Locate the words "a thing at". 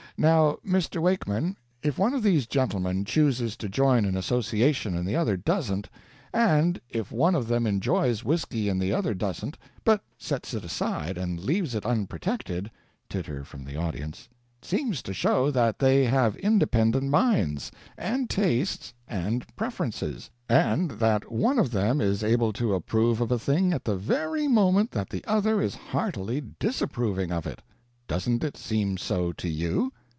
23.31-23.83